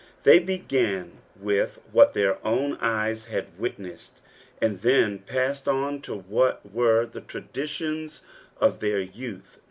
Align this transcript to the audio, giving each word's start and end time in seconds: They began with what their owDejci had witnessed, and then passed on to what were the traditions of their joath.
They 0.23 0.39
began 0.39 1.19
with 1.39 1.79
what 1.91 2.13
their 2.13 2.33
owDejci 2.43 3.27
had 3.27 3.55
witnessed, 3.59 4.19
and 4.59 4.79
then 4.81 5.19
passed 5.19 5.67
on 5.67 6.01
to 6.01 6.15
what 6.15 6.61
were 6.73 7.05
the 7.05 7.21
traditions 7.21 8.23
of 8.59 8.79
their 8.79 9.05
joath. 9.05 9.59